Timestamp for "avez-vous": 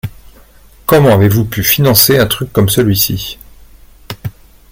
1.13-1.45